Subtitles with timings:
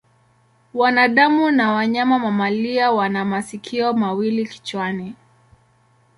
[0.73, 5.15] Wanadamu na wanyama mamalia wana masikio mawili kichwani.